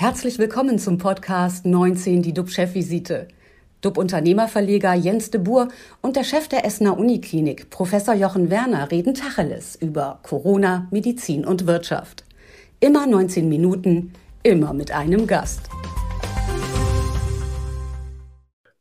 [0.00, 3.26] Herzlich willkommen zum Podcast 19, die DUB-Chefvisite.
[3.80, 5.66] DUB-Unternehmerverleger Jens de Boer
[6.02, 11.66] und der Chef der Essener Uniklinik, Professor Jochen Werner, reden Tacheles über Corona, Medizin und
[11.66, 12.22] Wirtschaft.
[12.78, 14.12] Immer 19 Minuten,
[14.44, 15.68] immer mit einem Gast.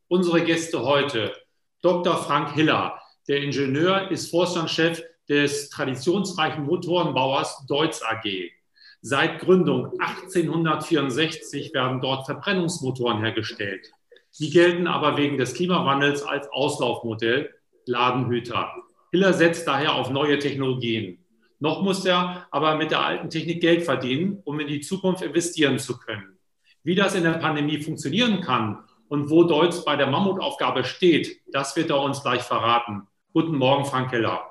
[0.10, 1.34] Unsere Gäste heute,
[1.82, 2.15] Dr.
[2.15, 2.93] Frank Hiller.
[3.28, 8.52] Der Ingenieur ist Vorstandschef des traditionsreichen Motorenbauers Deutz AG.
[9.02, 13.92] Seit Gründung 1864 werden dort Verbrennungsmotoren hergestellt.
[14.39, 17.54] Die gelten aber wegen des Klimawandels als Auslaufmodell,
[17.86, 18.71] Ladenhüter.
[19.11, 21.19] Hiller setzt daher auf neue Technologien.
[21.60, 25.79] Noch muss er aber mit der alten Technik Geld verdienen, um in die Zukunft investieren
[25.79, 26.38] zu können.
[26.83, 31.75] Wie das in der Pandemie funktionieren kann und wo Deutsch bei der Mammutaufgabe steht, das
[31.75, 33.08] wird er uns gleich verraten.
[33.33, 34.44] Guten Morgen, Frank Keller.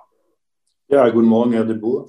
[0.89, 2.09] Ja, guten Morgen, Herr de Boer.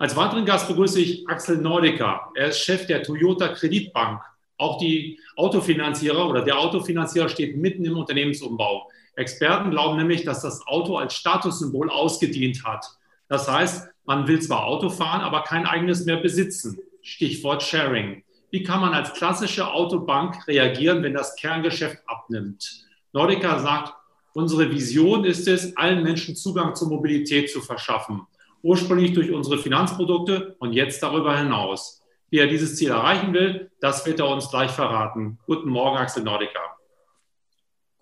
[0.00, 2.30] Als weiteren Gast begrüße ich Axel Nordica.
[2.34, 4.22] Er ist Chef der Toyota Kreditbank.
[4.56, 8.88] Auch die Autofinanzierer oder der Autofinanzierer steht mitten im Unternehmensumbau.
[9.14, 12.86] Experten glauben nämlich, dass das Auto als Statussymbol ausgedient hat.
[13.28, 16.78] Das heißt, man will zwar Auto fahren, aber kein eigenes mehr besitzen.
[17.02, 18.24] Stichwort Sharing.
[18.50, 22.86] Wie kann man als klassische Autobank reagieren, wenn das Kerngeschäft abnimmt?
[23.12, 23.92] Nordica sagt,
[24.32, 28.26] unsere Vision ist es, allen Menschen Zugang zur Mobilität zu verschaffen
[28.62, 32.02] ursprünglich durch unsere Finanzprodukte und jetzt darüber hinaus.
[32.30, 35.38] Wie er dieses Ziel erreichen will, das wird er uns gleich verraten.
[35.46, 36.60] Guten Morgen, Axel Nordica.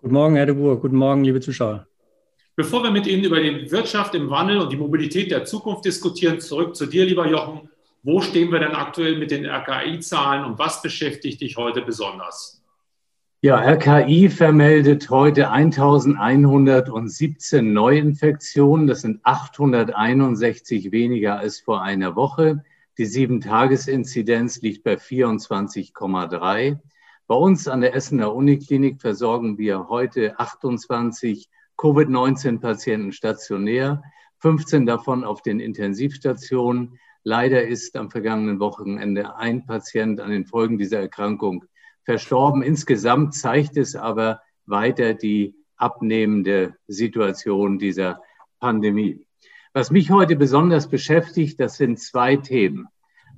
[0.01, 0.79] Guten Morgen, Herr de Boer.
[0.79, 1.87] Guten Morgen, liebe Zuschauer.
[2.55, 6.39] Bevor wir mit Ihnen über die Wirtschaft im Wandel und die Mobilität der Zukunft diskutieren,
[6.39, 7.69] zurück zu dir, lieber Jochen.
[8.03, 12.58] Wo stehen wir denn aktuell mit den RKI-Zahlen und was beschäftigt dich heute besonders?
[13.41, 18.85] Ja, RKI vermeldet heute 1117 Neuinfektionen.
[18.85, 22.65] Das sind 861 weniger als vor einer Woche.
[22.97, 26.79] Die Sieben-Tages-Inzidenz liegt bei 24,3.
[27.27, 34.03] Bei uns an der Essener Uniklinik versorgen wir heute 28 Covid-19-Patienten stationär,
[34.39, 36.99] 15 davon auf den Intensivstationen.
[37.23, 41.63] Leider ist am vergangenen Wochenende ein Patient an den Folgen dieser Erkrankung
[42.03, 42.61] verstorben.
[42.61, 48.21] Insgesamt zeigt es aber weiter die abnehmende Situation dieser
[48.59, 49.25] Pandemie.
[49.73, 52.87] Was mich heute besonders beschäftigt, das sind zwei Themen.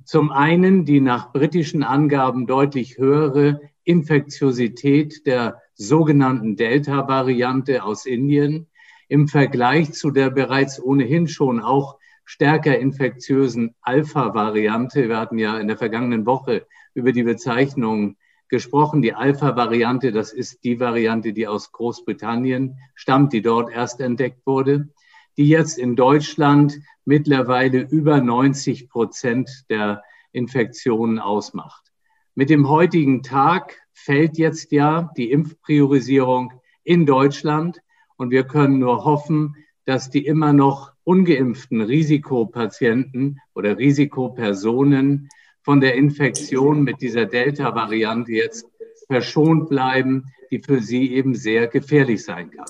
[0.04, 8.68] Zum einen die nach britischen Angaben deutlich höhere Infektiosität der sogenannten Delta-Variante aus Indien
[9.08, 15.08] im Vergleich zu der bereits ohnehin schon auch stärker infektiösen Alpha-Variante.
[15.08, 18.16] Wir hatten ja in der vergangenen Woche über die Bezeichnung
[18.52, 19.00] gesprochen.
[19.00, 24.90] Die Alpha-Variante, das ist die Variante, die aus Großbritannien stammt, die dort erst entdeckt wurde,
[25.38, 30.02] die jetzt in Deutschland mittlerweile über 90 Prozent der
[30.32, 31.92] Infektionen ausmacht.
[32.34, 36.52] Mit dem heutigen Tag fällt jetzt ja die Impfpriorisierung
[36.84, 37.80] in Deutschland
[38.18, 45.30] und wir können nur hoffen, dass die immer noch ungeimpften Risikopatienten oder Risikopersonen
[45.62, 48.66] von der Infektion mit dieser Delta-Variante jetzt
[49.06, 52.66] verschont bleiben, die für sie eben sehr gefährlich sein kann.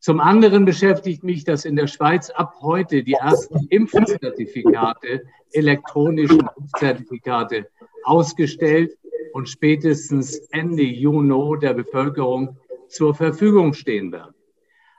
[0.00, 7.68] Zum anderen beschäftigt mich, dass in der Schweiz ab heute die ersten Impfzertifikate, elektronischen Impfzertifikate
[8.04, 8.96] ausgestellt
[9.34, 12.56] und spätestens Ende Juni der Bevölkerung
[12.88, 14.34] zur Verfügung stehen werden.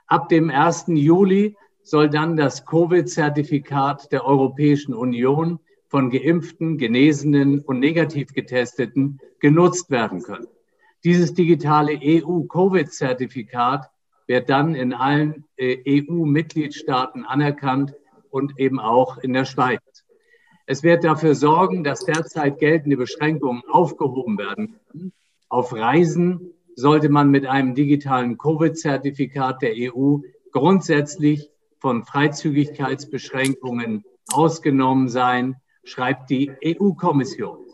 [0.06, 0.84] Ab dem 1.
[0.88, 5.58] Juli soll dann das Covid-Zertifikat der Europäischen Union
[5.92, 10.46] von geimpften, genesenen und negativ getesteten genutzt werden können.
[11.04, 13.90] Dieses digitale EU-Covid-Zertifikat
[14.26, 17.92] wird dann in allen äh, EU-Mitgliedstaaten anerkannt
[18.30, 19.82] und eben auch in der Schweiz.
[20.64, 24.80] Es wird dafür sorgen, dass derzeit geltende Beschränkungen aufgehoben werden.
[25.50, 30.20] Auf Reisen sollte man mit einem digitalen Covid-Zertifikat der EU
[30.52, 31.50] grundsätzlich
[31.80, 37.66] von Freizügigkeitsbeschränkungen ausgenommen sein schreibt die EU-Kommission.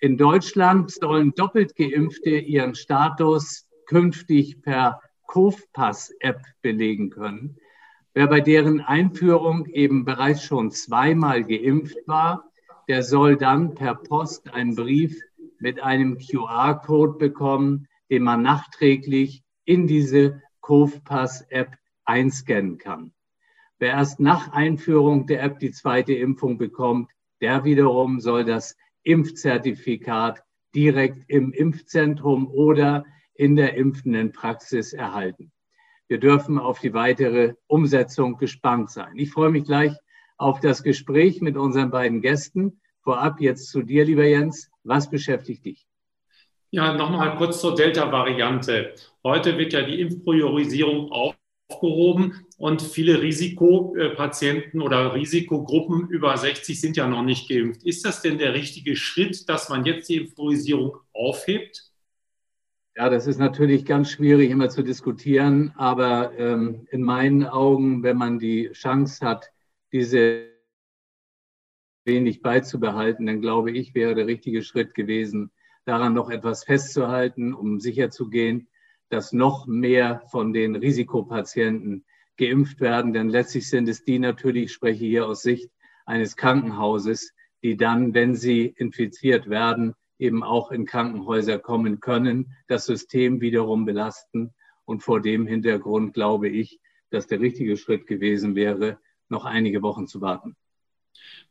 [0.00, 7.56] In Deutschland sollen doppelt geimpfte ihren Status künftig per Kofpass-App belegen können.
[8.14, 12.44] Wer bei deren Einführung eben bereits schon zweimal geimpft war,
[12.88, 15.20] der soll dann per Post einen Brief
[15.58, 23.12] mit einem QR-Code bekommen, den man nachträglich in diese Kofpass-App einscannen kann.
[23.78, 30.42] Wer erst nach Einführung der App die zweite Impfung bekommt, der wiederum soll das Impfzertifikat
[30.74, 33.04] direkt im Impfzentrum oder
[33.34, 35.52] in der impfenden Praxis erhalten.
[36.08, 39.16] Wir dürfen auf die weitere Umsetzung gespannt sein.
[39.16, 39.92] Ich freue mich gleich
[40.36, 44.70] auf das Gespräch mit unseren beiden Gästen, vorab jetzt zu dir, lieber Jens.
[44.84, 45.86] Was beschäftigt dich?
[46.70, 48.94] Ja, nochmal kurz zur Delta-Variante.
[49.24, 51.10] Heute wird ja die Impfpriorisierung
[51.68, 57.84] aufgehoben und viele Risikopatienten oder Risikogruppen über 60 sind ja noch nicht geimpft.
[57.84, 61.92] Ist das denn der richtige Schritt, dass man jetzt die Impfpriorisierung aufhebt?
[62.96, 68.16] Ja, das ist natürlich ganz schwierig immer zu diskutieren, aber ähm, in meinen Augen, wenn
[68.16, 69.52] man die Chance hat,
[69.92, 70.48] diese
[72.04, 75.52] wenig beizubehalten, dann glaube ich, wäre der richtige Schritt gewesen,
[75.84, 78.68] daran noch etwas festzuhalten, um sicherzugehen,
[79.08, 82.04] dass noch mehr von den Risikopatienten
[82.36, 83.12] geimpft werden.
[83.12, 85.70] Denn letztlich sind es die natürlich, ich spreche hier aus Sicht
[86.06, 92.86] eines Krankenhauses, die dann, wenn sie infiziert werden, eben auch in Krankenhäuser kommen können, das
[92.86, 94.54] System wiederum belasten.
[94.84, 100.06] Und vor dem Hintergrund glaube ich, dass der richtige Schritt gewesen wäre, noch einige Wochen
[100.06, 100.56] zu warten.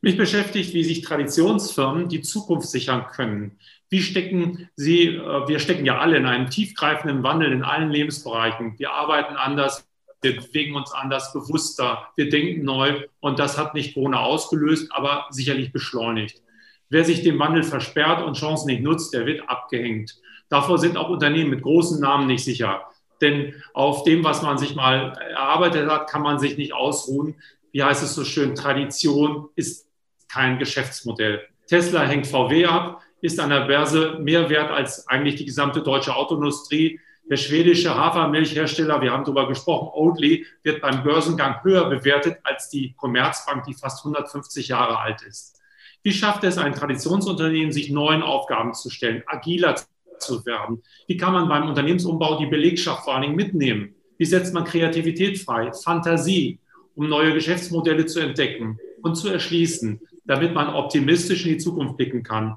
[0.00, 3.58] Mich beschäftigt, wie sich Traditionsfirmen die Zukunft sichern können.
[3.90, 8.78] Wie stecken sie, äh, wir stecken ja alle in einem tiefgreifenden Wandel in allen Lebensbereichen.
[8.78, 9.88] Wir arbeiten anders,
[10.20, 15.26] wir bewegen uns anders, bewusster, wir denken neu und das hat nicht Corona ausgelöst, aber
[15.30, 16.42] sicherlich beschleunigt.
[16.90, 20.16] Wer sich dem Wandel versperrt und Chancen nicht nutzt, der wird abgehängt.
[20.48, 22.82] Davor sind auch Unternehmen mit großen Namen nicht sicher.
[23.20, 27.34] Denn auf dem, was man sich mal erarbeitet hat, kann man sich nicht ausruhen.
[27.72, 28.54] Wie heißt es so schön?
[28.54, 29.86] Tradition ist
[30.28, 31.42] kein Geschäftsmodell.
[31.66, 36.14] Tesla hängt VW ab, ist an der Börse mehr wert als eigentlich die gesamte deutsche
[36.14, 37.00] Autoindustrie.
[37.30, 42.94] Der schwedische Hafermilchhersteller, wir haben darüber gesprochen, Oatly, wird beim Börsengang höher bewertet als die
[42.96, 45.60] Commerzbank, die fast 150 Jahre alt ist.
[46.02, 49.74] Wie schafft es ein Traditionsunternehmen, sich neuen Aufgaben zu stellen, agiler
[50.18, 50.82] zu werden?
[51.06, 53.94] Wie kann man beim Unternehmensumbau die Belegschaft vor allen Dingen mitnehmen?
[54.16, 56.60] Wie setzt man Kreativität frei, Fantasie,
[56.94, 62.22] um neue Geschäftsmodelle zu entdecken und zu erschließen, damit man optimistisch in die Zukunft blicken
[62.22, 62.56] kann?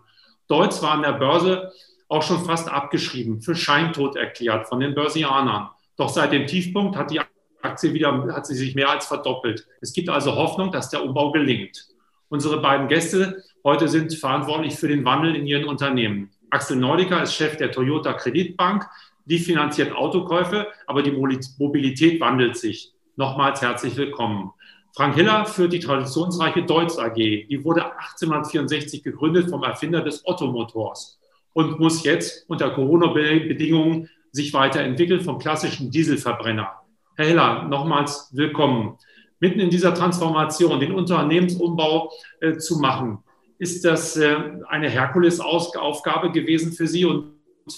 [0.51, 1.71] Deutz war an der Börse
[2.09, 5.69] auch schon fast abgeschrieben, für Scheintod erklärt von den Börsianern.
[5.95, 7.21] Doch seit dem Tiefpunkt hat die
[7.61, 9.65] Aktie wieder, hat sie sich mehr als verdoppelt.
[9.79, 11.87] Es gibt also Hoffnung, dass der Umbau gelingt.
[12.27, 16.31] Unsere beiden Gäste heute sind verantwortlich für den Wandel in ihren Unternehmen.
[16.49, 18.85] Axel Nordica ist Chef der Toyota Kreditbank.
[19.23, 22.91] Die finanziert Autokäufe, aber die Mobilität wandelt sich.
[23.15, 24.51] Nochmals herzlich willkommen.
[24.93, 27.15] Frank Hiller führt die traditionsreiche Deutz AG.
[27.15, 31.19] Die wurde 1864 gegründet vom Erfinder des Ottomotors
[31.53, 36.81] und muss jetzt unter Corona-Bedingungen sich weiterentwickeln vom klassischen Dieselverbrenner.
[37.15, 38.97] Herr Hiller, nochmals willkommen
[39.39, 42.11] mitten in dieser Transformation, den Unternehmensumbau
[42.41, 43.19] äh, zu machen.
[43.57, 44.35] Ist das äh,
[44.67, 47.33] eine Herkulesaufgabe gewesen für Sie und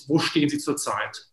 [0.08, 1.28] wo stehen Sie zurzeit?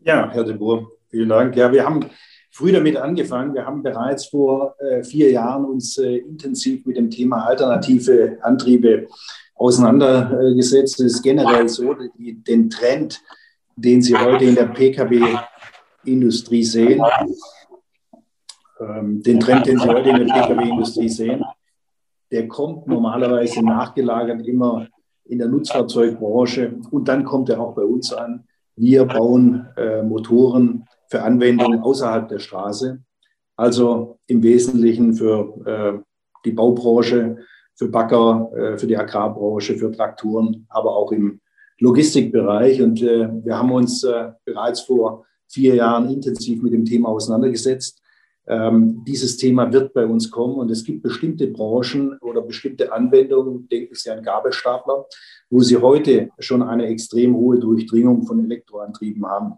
[0.00, 1.56] Ja, Herr de Boer, vielen Dank.
[1.56, 2.10] Ja, wir haben
[2.52, 3.54] früh damit angefangen.
[3.54, 9.08] Wir haben bereits vor äh, vier Jahren uns äh, intensiv mit dem Thema alternative Antriebe
[9.54, 11.00] auseinandergesetzt.
[11.00, 13.20] Es ist generell so, die, den Trend,
[13.76, 17.02] den Sie heute in der Pkw-Industrie sehen,
[18.80, 21.42] ähm, den Trend, den Sie heute in der Pkw-Industrie sehen,
[22.30, 24.86] der kommt normalerweise nachgelagert immer
[25.24, 28.44] in der Nutzfahrzeugbranche und dann kommt er auch bei uns an.
[28.76, 32.98] Wir bauen äh, Motoren für Anwendungen außerhalb der Straße,
[33.56, 35.36] also im Wesentlichen für
[35.66, 35.98] äh,
[36.46, 37.36] die Baubranche,
[37.74, 41.40] für Bagger, äh, für die Agrarbranche, für Traktoren, aber auch im
[41.78, 42.80] Logistikbereich.
[42.80, 48.02] Und äh, wir haben uns äh, bereits vor vier Jahren intensiv mit dem Thema auseinandergesetzt
[48.46, 53.68] ähm, dieses Thema wird bei uns kommen und es gibt bestimmte Branchen oder bestimmte Anwendungen,
[53.68, 55.06] denken Sie an Gabelstapler,
[55.48, 59.54] wo Sie heute schon eine extrem hohe Durchdringung von Elektroantrieben haben.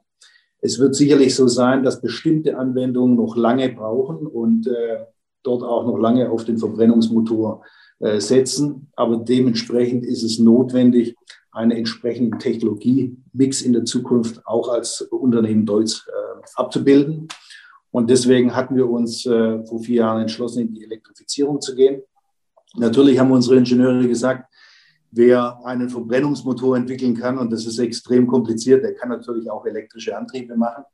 [0.65, 5.05] Es wird sicherlich so sein, dass bestimmte Anwendungen noch lange brauchen und äh,
[5.43, 7.63] dort auch noch lange auf den Verbrennungsmotor
[7.99, 8.89] äh, setzen.
[8.97, 11.17] Aber dementsprechend ist es notwendig,
[11.53, 17.29] einen entsprechenden Technologiemix in der Zukunft auch als Unternehmen Deutsch äh, abzubilden.
[17.91, 22.01] Und deswegen hatten wir uns äh, vor vier Jahren entschlossen, in die Elektrifizierung zu gehen.
[22.75, 24.51] Natürlich haben unsere Ingenieure gesagt,
[25.15, 30.17] wer einen Verbrennungsmotor entwickeln kann, und das ist extrem kompliziert, der kann natürlich auch elektrische
[30.17, 30.85] Antriebe machen.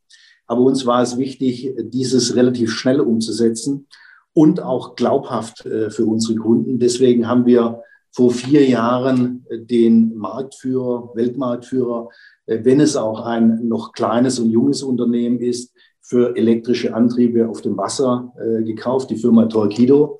[0.47, 3.87] Aber uns war es wichtig, dieses relativ schnell umzusetzen
[4.33, 6.79] und auch glaubhaft äh, für unsere Kunden.
[6.79, 12.09] Deswegen haben wir vor vier Jahren den Marktführer, Weltmarktführer,
[12.47, 15.73] äh, wenn es auch ein noch kleines und junges Unternehmen ist,
[16.03, 20.17] für elektrische Antriebe auf dem Wasser äh, gekauft, die Firma Torquido.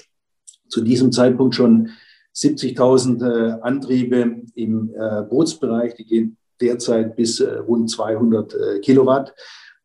[0.69, 1.91] Zu diesem Zeitpunkt schon
[2.35, 9.35] 70.000 äh, Antriebe im äh, Bootsbereich, die gehen derzeit bis äh, rund 200 äh, Kilowatt.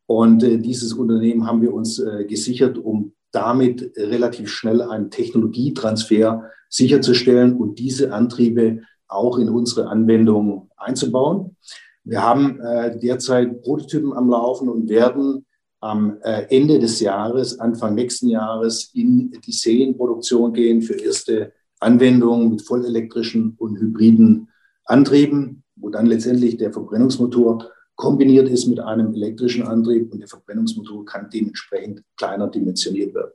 [0.06, 7.56] Und äh, dieses Unternehmen haben wir uns gesichert, um damit relativ schnell einen Technologietransfer sicherzustellen
[7.56, 11.56] und diese Antriebe auch in unsere Anwendung einzubauen.
[12.04, 15.44] Wir haben äh, derzeit Prototypen am Laufen und werden
[15.80, 21.52] am äh, Ende des Jahres, Anfang nächsten Jahres in die Serienproduktion gehen für erste
[21.86, 24.48] Anwendungen mit vollelektrischen und hybriden
[24.84, 31.04] Antrieben, wo dann letztendlich der Verbrennungsmotor kombiniert ist mit einem elektrischen Antrieb und der Verbrennungsmotor
[31.04, 33.30] kann dementsprechend kleiner dimensioniert werden.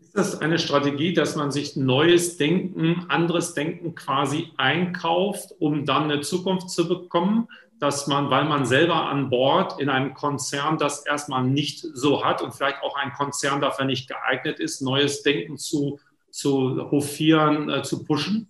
[0.00, 6.04] Ist das eine Strategie, dass man sich neues Denken, anderes Denken quasi einkauft, um dann
[6.04, 7.48] eine Zukunft zu bekommen?
[7.80, 12.42] Dass man, weil man selber an Bord in einem Konzern das erstmal nicht so hat
[12.42, 15.98] und vielleicht auch ein Konzern dafür nicht geeignet ist, neues Denken zu,
[16.40, 18.48] zu hofieren, äh, zu pushen?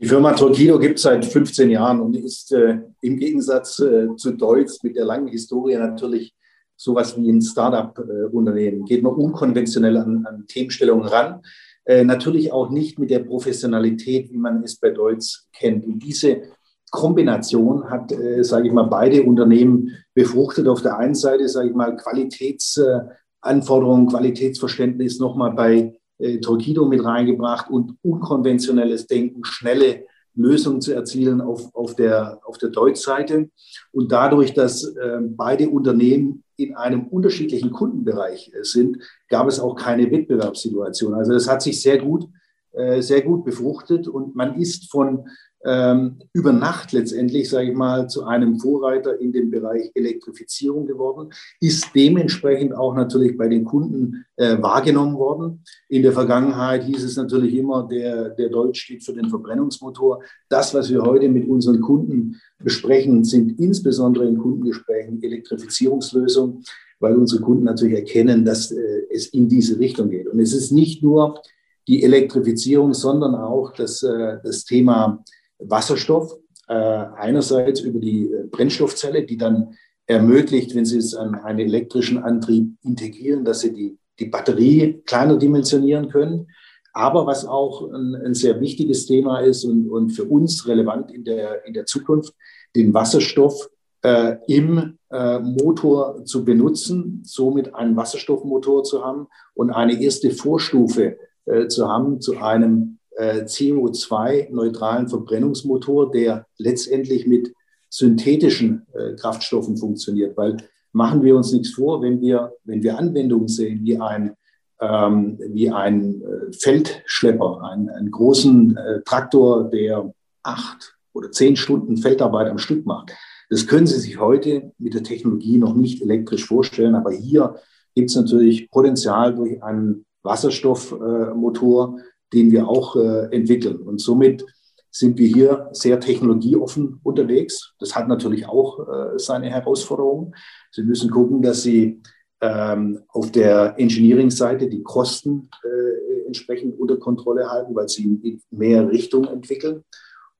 [0.00, 4.32] Die Firma Torquido gibt es seit 15 Jahren und ist äh, im Gegensatz äh, zu
[4.32, 6.34] Deutz mit der langen Historie natürlich
[6.76, 11.40] sowas wie ein Startup-Unternehmen, geht man unkonventionell an, an Themenstellungen ran.
[11.84, 15.86] Äh, natürlich auch nicht mit der Professionalität, wie man es bei Deutz kennt.
[15.86, 16.42] Und diese
[16.90, 20.68] Kombination hat, äh, sage ich mal, beide Unternehmen befruchtet.
[20.68, 27.70] Auf der einen Seite, sage ich mal, Qualitätsanforderungen, Qualitätsverständnis nochmal bei äh, Torquido mit reingebracht
[27.70, 33.50] und unkonventionelles Denken, schnelle Lösungen zu erzielen auf, auf der, auf der Deutschseite.
[33.92, 39.74] Und dadurch, dass äh, beide Unternehmen in einem unterschiedlichen Kundenbereich äh, sind, gab es auch
[39.74, 41.14] keine Wettbewerbssituation.
[41.14, 42.28] Also das hat sich sehr gut,
[42.72, 45.28] äh, sehr gut befruchtet und man ist von
[45.64, 51.30] ähm, über Nacht letztendlich, sage ich mal, zu einem Vorreiter in dem Bereich Elektrifizierung geworden,
[51.60, 55.64] ist dementsprechend auch natürlich bei den Kunden äh, wahrgenommen worden.
[55.88, 60.22] In der Vergangenheit hieß es natürlich immer, der, der Deutsch steht für den Verbrennungsmotor.
[60.48, 66.62] Das, was wir heute mit unseren Kunden besprechen, sind insbesondere in Kundengesprächen Elektrifizierungslösungen,
[67.00, 70.28] weil unsere Kunden natürlich erkennen, dass äh, es in diese Richtung geht.
[70.28, 71.40] Und es ist nicht nur
[71.88, 75.24] die Elektrifizierung, sondern auch das, äh, das Thema
[75.68, 76.32] Wasserstoff,
[76.68, 82.18] äh, einerseits über die äh, Brennstoffzelle, die dann ermöglicht, wenn Sie es an einen elektrischen
[82.18, 86.48] Antrieb integrieren, dass Sie die, die Batterie kleiner dimensionieren können.
[86.92, 91.24] Aber was auch ein, ein sehr wichtiges Thema ist und, und für uns relevant in
[91.24, 92.34] der, in der Zukunft,
[92.76, 93.68] den Wasserstoff
[94.02, 101.18] äh, im äh, Motor zu benutzen, somit einen Wasserstoffmotor zu haben und eine erste Vorstufe
[101.46, 107.52] äh, zu haben zu einem CO2-neutralen Verbrennungsmotor, der letztendlich mit
[107.88, 110.36] synthetischen äh, Kraftstoffen funktioniert.
[110.36, 110.56] Weil
[110.92, 114.34] machen wir uns nichts vor, wenn wir, wenn wir Anwendungen sehen, wie ein,
[114.80, 121.96] ähm, wie ein äh, Feldschlepper, einen, einen großen äh, Traktor, der acht oder zehn Stunden
[121.96, 123.12] Feldarbeit am Stück macht.
[123.48, 127.56] Das können Sie sich heute mit der Technologie noch nicht elektrisch vorstellen, aber hier
[127.94, 131.98] gibt es natürlich Potenzial durch einen Wasserstoffmotor,
[132.34, 133.76] den wir auch äh, entwickeln.
[133.76, 134.44] Und somit
[134.90, 137.74] sind wir hier sehr technologieoffen unterwegs.
[137.78, 140.34] Das hat natürlich auch äh, seine Herausforderungen.
[140.70, 142.00] Sie müssen gucken, dass Sie
[142.40, 148.88] ähm, auf der Engineering-Seite die Kosten äh, entsprechend unter Kontrolle halten, weil sie in mehr
[148.88, 149.84] Richtungen entwickeln.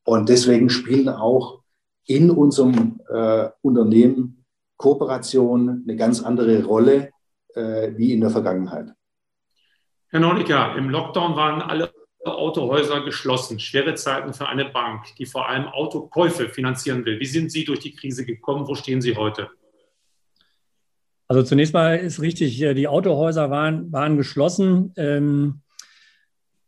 [0.05, 1.63] Und deswegen spielen auch
[2.07, 4.45] in unserem äh, Unternehmen
[4.77, 7.11] Kooperation eine ganz andere Rolle
[7.55, 8.93] äh, wie in der Vergangenheit.
[10.15, 11.93] Herr Nordica, im Lockdown waren alle
[12.25, 13.59] Autohäuser geschlossen.
[13.59, 17.19] Schwere Zeiten für eine Bank, die vor allem Autokäufe finanzieren will.
[17.19, 18.69] Wie sind Sie durch die Krise gekommen?
[18.69, 19.51] Wo stehen Sie heute?
[21.27, 24.93] Also zunächst mal ist richtig, die Autohäuser waren, waren geschlossen.
[24.97, 25.63] Ähm,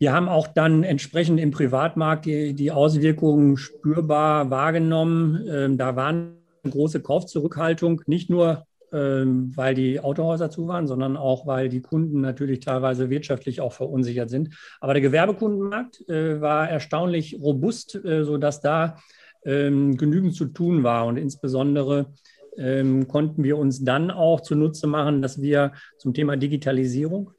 [0.00, 5.46] wir haben auch dann entsprechend im Privatmarkt die, die Auswirkungen spürbar wahrgenommen.
[5.48, 6.38] Ähm, da waren
[6.68, 12.60] große Kaufzurückhaltung, nicht nur weil die Autohäuser zu waren, sondern auch, weil die Kunden natürlich
[12.60, 14.56] teilweise wirtschaftlich auch verunsichert sind.
[14.80, 18.96] Aber der Gewerbekundenmarkt äh, war erstaunlich robust, äh, sodass da
[19.44, 21.06] ähm, genügend zu tun war.
[21.06, 22.12] Und insbesondere
[22.56, 27.30] ähm, konnten wir uns dann auch zunutze machen, dass wir zum Thema Digitalisierung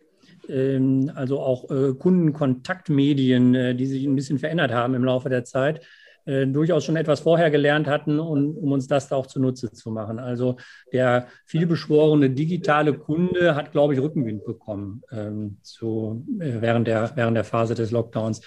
[1.14, 5.82] also auch äh, Kundenkontaktmedien, die sich ein bisschen verändert haben im Laufe der Zeit,
[6.28, 10.20] äh, durchaus schon etwas vorher gelernt hatten, und, um uns das auch zunutze zu machen.
[10.20, 10.58] Also
[10.92, 17.38] der vielbeschworene digitale Kunde hat, glaube ich, Rückenwind bekommen ähm, zu, äh, während, der, während
[17.38, 18.42] der Phase des Lockdowns.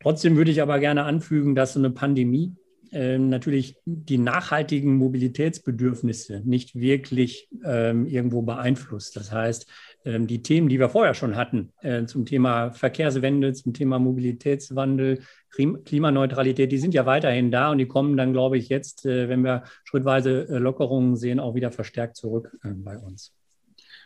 [0.00, 2.56] Trotzdem würde ich aber gerne anfügen, dass so eine Pandemie
[2.90, 9.16] ähm, natürlich die nachhaltigen Mobilitätsbedürfnisse nicht wirklich ähm, irgendwo beeinflusst.
[9.16, 9.70] Das heißt,
[10.16, 16.72] die Themen, die wir vorher schon hatten, äh, zum Thema Verkehrswende, zum Thema Mobilitätswandel, Klimaneutralität,
[16.72, 19.64] die sind ja weiterhin da und die kommen dann, glaube ich, jetzt, äh, wenn wir
[19.84, 23.34] schrittweise äh, Lockerungen sehen, auch wieder verstärkt zurück bei uns.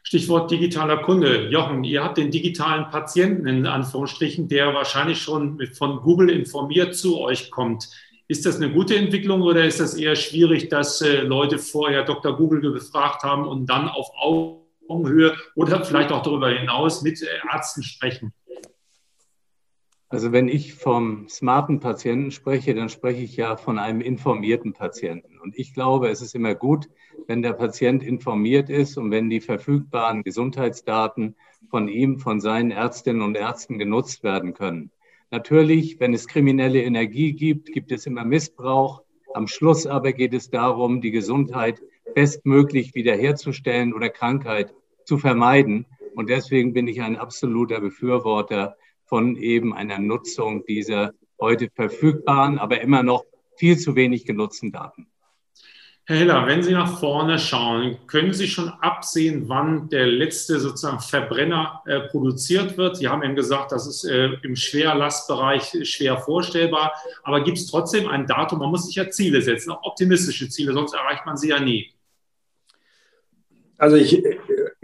[0.02, 1.49] Stichwort digitaler Kunde.
[1.49, 7.21] Jochen, ihr habt den digitalen Patienten in Anführungsstrichen, der wahrscheinlich schon von Google informiert zu
[7.21, 7.88] euch kommt.
[8.26, 12.37] Ist das eine gute Entwicklung oder ist das eher schwierig, dass Leute vorher Dr.
[12.37, 14.11] Google befragt haben und dann auf
[14.92, 18.32] Augenhöhe oder vielleicht auch darüber hinaus mit äh, Ärzten sprechen?
[20.12, 25.38] Also wenn ich vom smarten Patienten spreche, dann spreche ich ja von einem informierten Patienten.
[25.40, 26.90] Und ich glaube, es ist immer gut,
[27.28, 31.34] wenn der Patient informiert ist und wenn die verfügbaren Gesundheitsdaten
[31.70, 34.90] von ihm, von seinen Ärztinnen und Ärzten genutzt werden können.
[35.30, 39.02] Natürlich, wenn es kriminelle Energie gibt, gibt es immer Missbrauch.
[39.32, 41.80] Am Schluss aber geht es darum, die Gesundheit
[42.14, 45.87] bestmöglich wiederherzustellen oder Krankheit zu vermeiden.
[46.14, 52.80] Und deswegen bin ich ein absoluter Befürworter von eben einer Nutzung dieser heute verfügbaren, aber
[52.80, 53.25] immer noch
[53.56, 55.06] viel zu wenig genutzten Daten.
[56.04, 60.99] Herr Hiller, wenn Sie nach vorne schauen, können Sie schon absehen, wann der letzte sozusagen
[60.99, 62.97] Verbrenner äh, produziert wird?
[62.97, 66.92] Sie haben eben gesagt, das ist äh, im Schwerlastbereich schwer vorstellbar.
[67.23, 68.59] Aber gibt es trotzdem ein Datum?
[68.59, 71.94] Man muss sich ja Ziele setzen, auch optimistische Ziele, sonst erreicht man sie ja nie.
[73.78, 74.25] Also ich,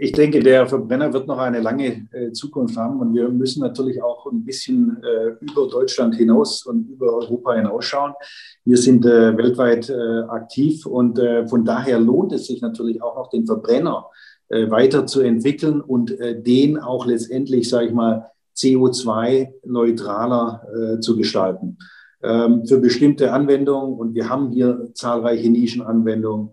[0.01, 4.01] ich denke, der Verbrenner wird noch eine lange äh, Zukunft haben und wir müssen natürlich
[4.01, 8.13] auch ein bisschen äh, über Deutschland hinaus und über Europa hinausschauen.
[8.63, 13.17] Wir sind äh, weltweit äh, aktiv und äh, von daher lohnt es sich natürlich auch
[13.17, 14.07] noch den Verbrenner
[14.47, 21.77] äh, weiterzuentwickeln und den auch letztendlich, sage ich mal, CO2-neutraler zu gestalten.
[22.21, 26.49] Ähm, für bestimmte Anwendungen und wir haben hier zahlreiche Nischenanwendungen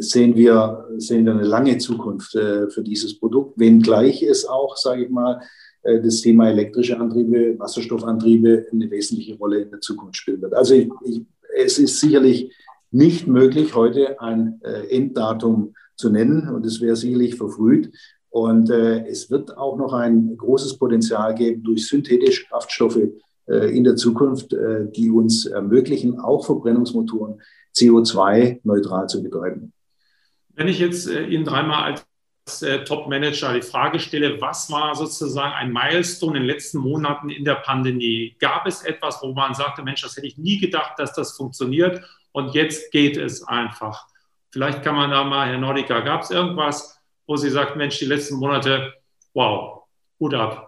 [0.00, 5.04] sehen, wir, sehen wir eine lange Zukunft äh, für dieses Produkt, wenngleich es auch, sage
[5.04, 5.40] ich mal,
[5.82, 10.54] äh, das Thema elektrische Antriebe, Wasserstoffantriebe eine wesentliche Rolle in der Zukunft spielen wird.
[10.54, 11.22] Also ich, ich,
[11.56, 12.54] es ist sicherlich
[12.90, 17.90] nicht möglich, heute ein äh, Enddatum zu nennen und es wäre sicherlich verfrüht.
[18.30, 23.00] Und äh, es wird auch noch ein großes Potenzial geben durch synthetische Kraftstoffe
[23.46, 27.40] äh, in der Zukunft, äh, die uns ermöglichen, auch Verbrennungsmotoren
[27.78, 29.72] CO2-neutral zu betreiben.
[30.54, 35.52] Wenn ich jetzt äh, Ihnen dreimal als äh, Top-Manager die Frage stelle, was war sozusagen
[35.52, 38.36] ein Milestone in den letzten Monaten in der Pandemie?
[38.38, 42.02] Gab es etwas, wo man sagte, Mensch, das hätte ich nie gedacht, dass das funktioniert
[42.32, 44.06] und jetzt geht es einfach?
[44.50, 48.06] Vielleicht kann man da mal, Herr Nordica, gab es irgendwas, wo Sie sagt, Mensch, die
[48.06, 48.94] letzten Monate,
[49.34, 49.84] wow,
[50.18, 50.67] Hut ab.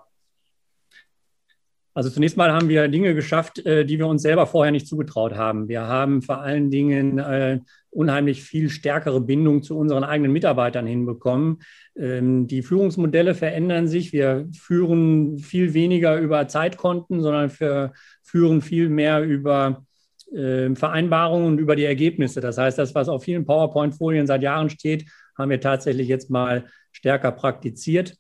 [1.92, 5.34] Also zunächst mal haben wir Dinge geschafft, äh, die wir uns selber vorher nicht zugetraut
[5.34, 5.68] haben.
[5.68, 11.62] Wir haben vor allen Dingen äh, unheimlich viel stärkere Bindung zu unseren eigenen Mitarbeitern hinbekommen.
[11.96, 14.12] Ähm, die Führungsmodelle verändern sich.
[14.12, 19.84] Wir führen viel weniger über Zeitkonten, sondern wir führen viel mehr über
[20.32, 22.40] ähm, Vereinbarungen und über die Ergebnisse.
[22.40, 26.66] Das heißt, das, was auf vielen PowerPoint-Folien seit Jahren steht, haben wir tatsächlich jetzt mal
[26.92, 28.16] stärker praktiziert.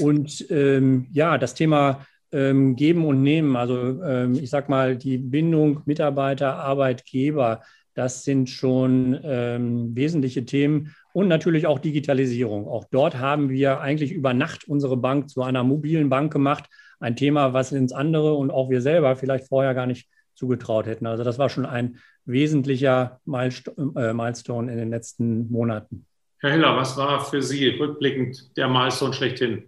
[0.00, 5.18] Und ähm, ja, das Thema ähm, Geben und Nehmen, also ähm, ich sage mal, die
[5.18, 7.60] Bindung Mitarbeiter, Arbeitgeber,
[7.94, 12.66] das sind schon ähm, wesentliche Themen und natürlich auch Digitalisierung.
[12.66, 16.64] Auch dort haben wir eigentlich über Nacht unsere Bank zu einer mobilen Bank gemacht.
[17.00, 21.06] Ein Thema, was ins andere und auch wir selber vielleicht vorher gar nicht zugetraut hätten.
[21.06, 26.06] Also das war schon ein wesentlicher äh, Milestone in den letzten Monaten.
[26.38, 29.64] Herr Hiller, was war für Sie rückblickend der Milestone schlechthin?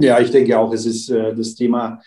[0.00, 2.00] Ja, ich denke auch, es ist äh, das Thema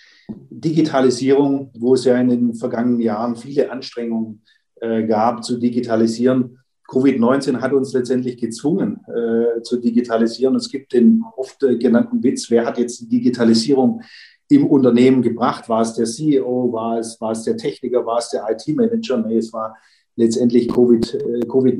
[0.49, 4.41] Digitalisierung, wo es ja in den vergangenen Jahren viele Anstrengungen
[4.81, 6.57] äh, gab zu digitalisieren.
[6.89, 10.55] Covid-19 hat uns letztendlich gezwungen äh, zu digitalisieren.
[10.55, 14.01] Es gibt den oft äh, genannten Witz, wer hat jetzt die Digitalisierung
[14.49, 15.69] im Unternehmen gebracht?
[15.69, 16.73] War es der CEO?
[16.73, 18.03] War es, war es der Techniker?
[18.07, 19.17] War es der IT-Manager?
[19.17, 19.77] Nee, es war
[20.15, 21.47] letztendlich COVID-19.
[21.47, 21.79] COVID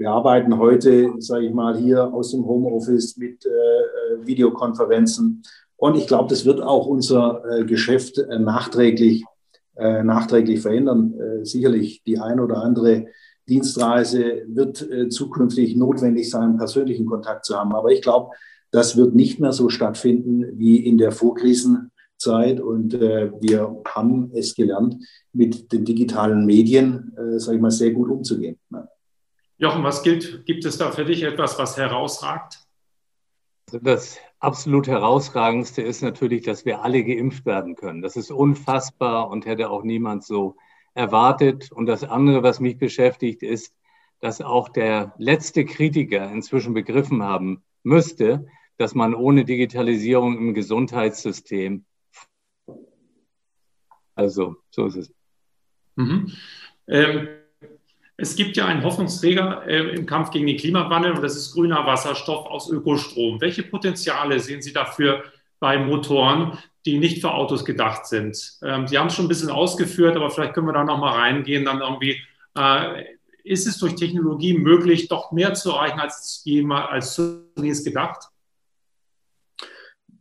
[0.00, 5.42] wir arbeiten heute, sage ich mal, hier aus dem Homeoffice mit äh, äh Videokonferenzen.
[5.76, 9.24] Und ich glaube, das wird auch unser äh, Geschäft äh, nachträglich,
[9.76, 11.12] äh, nachträglich verändern.
[11.20, 13.08] Äh, sicherlich die ein oder andere
[13.46, 17.74] Dienstreise wird zukünftig notwendig sein, persönlichen Kontakt zu haben.
[17.74, 18.30] Aber ich glaube,
[18.70, 21.10] das wird nicht mehr so stattfinden wie in der
[22.20, 22.60] Vorkrisenzeit.
[22.60, 24.96] Und wir haben es gelernt,
[25.32, 28.58] mit den digitalen Medien, sage ich mal, sehr gut umzugehen.
[28.70, 28.88] Ja.
[29.58, 32.60] Jochen, was gilt, gibt es da für dich etwas, was herausragt?
[33.82, 38.02] Das absolut herausragendste ist natürlich, dass wir alle geimpft werden können.
[38.02, 40.56] Das ist unfassbar und hätte auch niemand so
[40.94, 41.70] erwartet.
[41.70, 43.74] Und das andere, was mich beschäftigt, ist,
[44.20, 51.84] dass auch der letzte Kritiker inzwischen begriffen haben müsste, dass man ohne Digitalisierung im Gesundheitssystem,
[54.20, 55.12] also so ist es.
[55.96, 56.32] Mhm.
[56.86, 57.28] Ähm,
[58.22, 61.86] Es gibt ja einen Hoffnungsträger äh, im Kampf gegen den Klimawandel und das ist grüner
[61.86, 63.40] Wasserstoff aus Ökostrom.
[63.40, 65.24] Welche Potenziale sehen Sie dafür
[65.58, 68.58] bei Motoren, die nicht für Autos gedacht sind?
[68.62, 71.64] Ähm, Sie haben es schon ein bisschen ausgeführt, aber vielleicht können wir da nochmal reingehen,
[71.64, 72.20] dann irgendwie,
[72.58, 73.04] äh,
[73.42, 77.14] ist es durch Technologie möglich, doch mehr zu erreichen als jemals als
[77.54, 78.28] zunächst gedacht?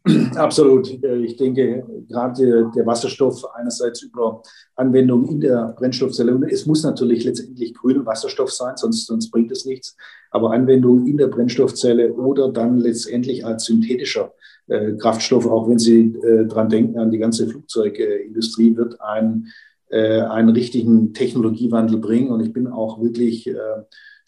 [0.35, 0.89] Absolut.
[0.89, 4.41] Ich denke, gerade der Wasserstoff einerseits über
[4.75, 9.65] Anwendung in der Brennstoffzelle, es muss natürlich letztendlich grüner Wasserstoff sein, sonst, sonst bringt es
[9.65, 9.97] nichts,
[10.31, 14.33] aber Anwendung in der Brennstoffzelle oder dann letztendlich als synthetischer
[14.67, 19.47] äh, Kraftstoff, auch wenn Sie äh, dran denken, an die ganze Flugzeugindustrie, wird ein,
[19.89, 22.29] äh, einen richtigen Technologiewandel bringen.
[22.29, 23.53] Und ich bin auch wirklich äh,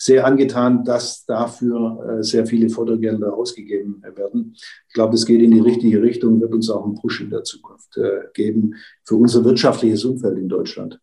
[0.02, 4.56] sehr angetan, dass dafür äh, sehr viele Fördergelder ausgegeben werden.
[4.88, 7.44] Ich glaube, es geht in die richtige Richtung, wird uns auch einen Push in der
[7.44, 11.00] Zukunft äh, geben für unser wirtschaftliches Umfeld in Deutschland.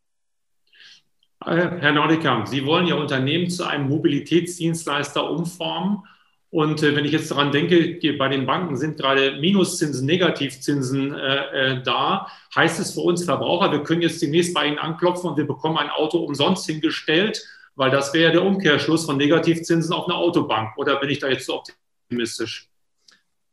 [1.47, 6.03] Äh, Herr Nordikamp, Sie wollen Ihr Unternehmen zu einem Mobilitätsdienstleister umformen.
[6.51, 12.27] Und wenn ich jetzt daran denke, bei den Banken sind gerade Minuszinsen, Negativzinsen äh, da,
[12.57, 15.77] heißt es für uns Verbraucher, wir können jetzt demnächst bei Ihnen anklopfen und wir bekommen
[15.77, 17.47] ein Auto umsonst hingestellt
[17.79, 20.77] weil das wäre ja der Umkehrschluss von Negativzinsen auf eine Autobank.
[20.77, 22.69] Oder bin ich da jetzt so optimistisch?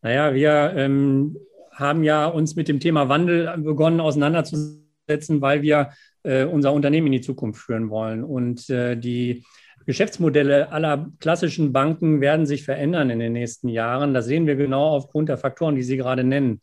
[0.02, 1.38] Naja, wir ähm,
[1.72, 5.92] haben ja uns mit dem Thema Wandel begonnen auseinanderzusetzen, weil wir
[6.24, 8.24] äh, unser Unternehmen in die Zukunft führen wollen.
[8.24, 9.46] Und äh, die
[9.86, 14.16] Geschäftsmodelle aller klassischen Banken werden sich verändern in den nächsten Jahren.
[14.16, 16.62] Das sehen wir genau aufgrund der Faktoren, die Sie gerade nennen.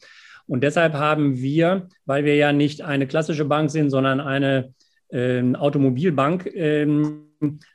[0.48, 4.74] Und deshalb haben wir, weil wir ja nicht eine klassische Bank sind, sondern eine
[5.12, 7.28] ähm, Automobilbank, ähm,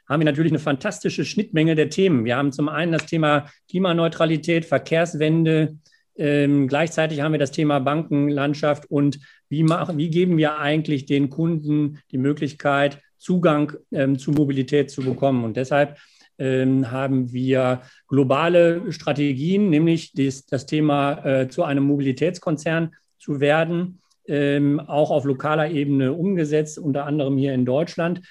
[0.07, 2.25] haben wir natürlich eine fantastische Schnittmenge der Themen.
[2.25, 5.77] Wir haben zum einen das Thema Klimaneutralität, Verkehrswende,
[6.17, 9.19] ähm, gleichzeitig haben wir das Thema Bankenlandschaft und
[9.49, 15.01] wie, machen, wie geben wir eigentlich den Kunden die Möglichkeit, Zugang ähm, zu Mobilität zu
[15.01, 15.43] bekommen.
[15.43, 15.97] Und deshalb
[16.39, 23.99] ähm, haben wir globale Strategien, nämlich dies, das Thema äh, zu einem Mobilitätskonzern zu werden,
[24.27, 28.21] ähm, auch auf lokaler Ebene umgesetzt, unter anderem hier in Deutschland.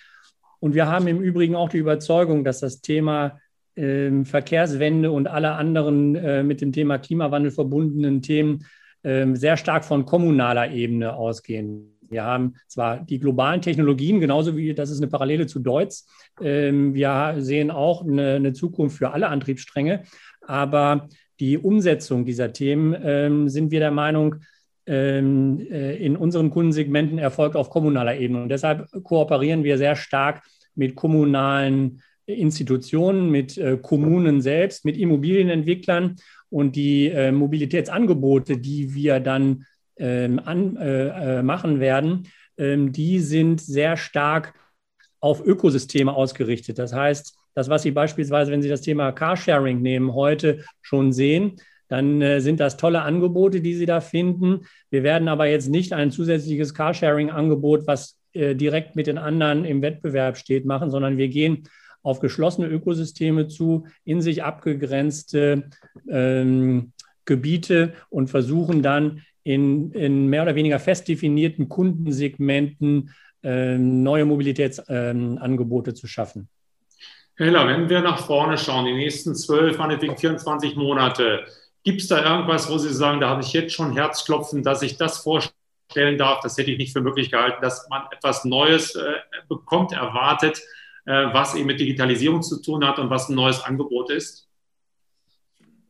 [0.61, 3.39] Und wir haben im Übrigen auch die Überzeugung, dass das Thema
[3.75, 8.65] äh, Verkehrswende und alle anderen äh, mit dem Thema Klimawandel verbundenen Themen
[9.03, 11.93] äh, sehr stark von kommunaler Ebene ausgehen.
[12.09, 16.09] Wir haben zwar die globalen Technologien, genauso wie das ist eine Parallele zu Deutz.
[16.41, 20.05] Ähm, wir sehen auch eine, eine, Zukunft für alle Antriebsstränge,
[20.41, 21.09] aber
[21.41, 24.41] die Umsetzung dieser Themen ähm, sind wir der Meinung, ähm,
[24.87, 28.43] in unseren Kundensegmenten erfolgt auf kommunaler Ebene.
[28.43, 30.43] Und deshalb kooperieren wir sehr stark
[30.77, 36.17] mit kommunalen Institutionen, mit äh, Kommunen selbst, mit Immobilienentwicklern
[36.51, 39.65] und die äh, Mobilitätsangebote, die wir dann
[39.97, 44.55] ähm, äh, machen werden, ähm, die sind sehr stark
[45.21, 46.79] auf Ökosysteme ausgerichtet.
[46.79, 51.57] Das heißt, das, was Sie beispielsweise, wenn Sie das Thema Carsharing nehmen, heute schon sehen,
[51.89, 54.67] dann äh, sind das tolle Angebote, die Sie da finden.
[54.91, 59.83] Wir werden aber jetzt nicht ein zusätzliches Carsharing-Angebot, was äh, direkt mit den anderen im
[59.83, 61.69] Wettbewerb steht, machen, sondern wir gehen
[62.03, 65.71] auf geschlossene Ökosysteme zu, in sich abgegrenzte
[66.09, 66.93] ähm,
[67.25, 73.11] Gebiete und versuchen dann in, in, mehr oder weniger fest definierten Kundensegmenten
[73.43, 76.49] äh, neue Mobilitätsangebote äh, zu schaffen.
[77.37, 81.45] Hella, wenn wir nach vorne schauen, die nächsten zwölf, meinetwegen 24 Monate,
[81.87, 84.97] Gibt es da irgendwas, wo Sie sagen, da habe ich jetzt schon Herzklopfen, dass ich
[84.97, 86.41] das vorstellen darf?
[86.41, 89.13] Das hätte ich nicht für möglich gehalten, dass man etwas Neues äh,
[89.49, 90.61] bekommt, erwartet,
[91.05, 94.49] äh, was eben mit Digitalisierung zu tun hat und was ein neues Angebot ist?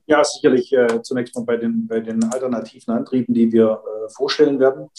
[0.07, 4.61] Ja, sicherlich äh, zunächst mal bei den, bei den alternativen Antrieben, die wir äh, vorstellen
[4.61, 4.91] werden,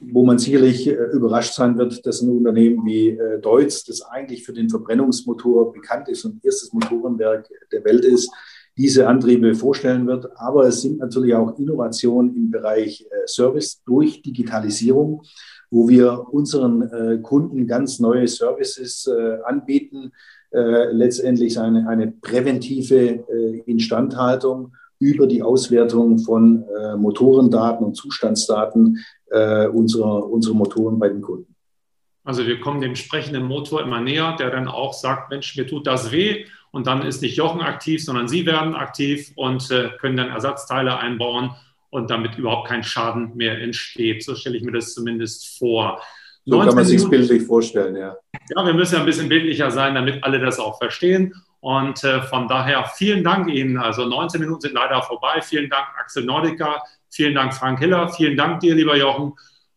[0.00, 4.44] wo man sicherlich äh, überrascht sein wird, dass ein Unternehmen wie äh, Deutz, das eigentlich
[4.44, 8.30] für den Verbrennungsmotor bekannt ist und erstes Motorenwerk der Welt ist,
[8.76, 10.28] diese Antriebe vorstellen wird.
[10.36, 15.22] Aber es sind natürlich auch Innovationen im Bereich äh, Service durch Digitalisierung,
[15.70, 20.12] wo wir unseren äh, Kunden ganz neue Services äh, anbieten,
[20.52, 23.26] letztendlich eine, eine präventive
[23.66, 26.64] Instandhaltung über die Auswertung von
[26.96, 29.04] Motorendaten und Zustandsdaten
[29.72, 31.54] unserer, unserer Motoren bei den Kunden.
[32.24, 35.86] Also wir kommen dem sprechenden Motor immer näher, der dann auch sagt, Mensch, mir tut
[35.86, 40.16] das weh und dann ist nicht Jochen aktiv, sondern Sie werden aktiv und äh, können
[40.16, 41.50] dann Ersatzteile einbauen
[41.90, 44.22] und damit überhaupt kein Schaden mehr entsteht.
[44.24, 46.02] So stelle ich mir das zumindest vor.
[46.44, 48.16] So kann man sich bildlich vorstellen, ja.
[48.54, 51.34] Ja, wir müssen ja ein bisschen bildlicher sein, damit alle das auch verstehen.
[51.60, 53.78] Und äh, von daher vielen Dank Ihnen.
[53.78, 55.40] Also 19 Minuten sind leider vorbei.
[55.42, 59.32] Vielen Dank Axel Nordica, vielen Dank Frank Hiller, vielen Dank dir, lieber Jochen.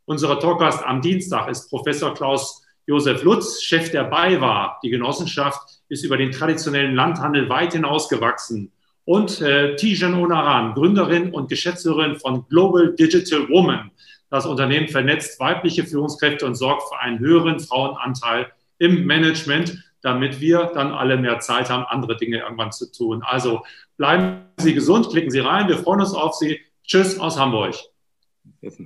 [0.06, 4.78] Unser Talkgast am Dienstag ist Professor Klaus Josef Lutz, Chef der BayWa.
[4.84, 8.72] Die Genossenschaft ist über den traditionellen Landhandel weit hinausgewachsen.
[9.06, 13.92] Und äh, Tijan Onaran, Gründerin und Geschäftsführerin von Global Digital Woman.
[14.30, 18.48] Das Unternehmen vernetzt weibliche Führungskräfte und sorgt für einen höheren Frauenanteil
[18.78, 23.24] im Management, damit wir dann alle mehr Zeit haben, andere Dinge irgendwann zu tun.
[23.26, 23.64] Also
[23.98, 25.68] bleiben Sie gesund, klicken Sie rein.
[25.68, 26.60] Wir freuen uns auf Sie.
[26.84, 27.76] Tschüss aus Hamburg.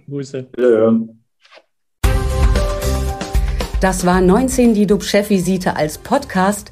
[0.08, 0.48] Grüße.
[3.82, 6.72] Das war 19 die DUB-Chefvisite als Podcast.